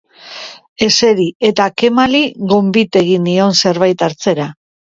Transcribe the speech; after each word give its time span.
Eseri, 0.85 1.25
eta 1.49 1.67
Kemali 1.83 2.23
gonbit 2.55 3.01
egin 3.05 3.25
nion 3.31 3.57
zerbait 3.63 4.07
hartzera. 4.09 4.53